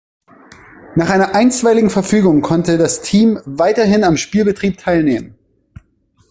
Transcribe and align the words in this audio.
Nach 0.95 1.11
einer 1.11 1.35
einstweiligen 1.35 1.91
Verfügung 1.91 2.41
konnte 2.41 2.79
das 2.79 3.03
Team 3.03 3.39
weiterhin 3.45 4.03
am 4.03 4.17
Spielbetrieb 4.17 4.79
teilnehmen. 4.79 5.35